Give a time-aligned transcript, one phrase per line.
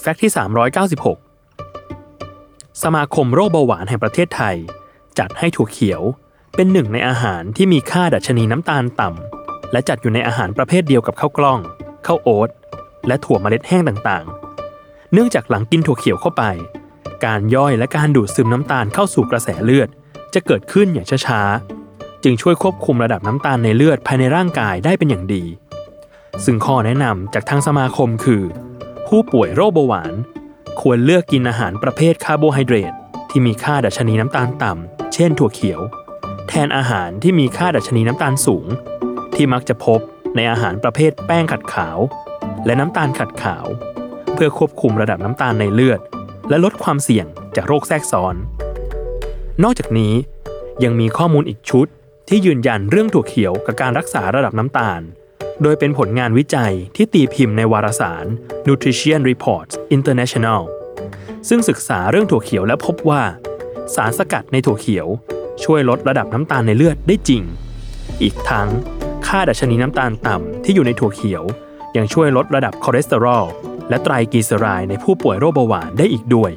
[0.00, 0.32] แฟกต์ที่
[1.96, 4.56] 396 สมาคมโรคเบาหวานแห่งประเทศไทย
[5.18, 6.02] จัดให้ถั่วเขียว
[6.56, 11.60] เป็นหนึ่งในอาหารที่มีค่าดัชนีน้ำตาลต่ำ และจัดอยู่ในอาหารประเภทเดียวกับข้าวกล้อง
[12.06, 12.48] ข้าวโอ๊ต
[13.06, 16.42] และถั่วเมล็ดแห้งต่างๆ เนื่องจากหลังกินถั่วเขียวเข้าไป
[17.24, 19.88] การย่อยและการดูดซึมน้ำตาลเข้าสู่กระแสเลือด
[20.34, 25.44] จะเกิดขึ้นอย่างช้าๆ จึงช่วยควบคุมระดับน้ำตาลในเลือดภายในร่างกายได้เป็นอย่างดี
[26.44, 28.42] ซึ่งข้อแนะนำจากทางสมาคมคือ
[29.12, 30.14] ผู้ป่วยโรคเบาหวาน
[30.80, 32.94] ควรเลือกกินอาหารประเภทคาร์โบไฮเดรต
[33.30, 35.80] ที่มีค่าดัชนีน้ำตาลต่ำ เช่นถั่วเขียว
[36.48, 38.66] แทนอาหารที่มีค่าดัชนีน้ำตาลสูง
[39.34, 40.00] ที่มักจะพบ
[40.36, 41.98] ในอาหารประเภทแป้งขัดขาว
[42.66, 43.66] และน้ำตาลขัดขาว
[44.34, 46.00] เพื่อควบคุมระดับน้ำตาลในเลือด
[46.48, 48.34] และลดความเสี่ยงจากโรคแทรกซ้อน
[49.62, 50.14] นอกจากนี้
[50.84, 51.86] ยังมีข้อมูลอีกชุด
[52.28, 55.00] ที่ยืนยันเรื่องถั่วเขียวกับการรักษาระดับน้ำตาล
[55.62, 58.26] โดยเป็นผลงานวิจัยที่ตีพิมพ์ในวารสาร
[58.66, 60.62] Nutrition Reports International
[61.48, 63.22] ซึ่งศึกษาเรื่องถั่วเขียวและพบว่า
[63.94, 65.06] สารสกัดในถั่วเขียว
[65.64, 67.42] ช่วยลดระดับน้ำตาลในเลือดได้จริง
[68.22, 68.68] อีกทั้ง
[69.26, 71.42] ค่าดัชนีน้ำตาลต่ำที่อยู่ในถั่วเขียว
[71.96, 73.44] ยังช่วยลดระดับคอเลสเตอรอล
[73.88, 76.50] และไตรกลีเซอไรด์ในผู้ป่วยโรคเบาหวานได้อีกด้วย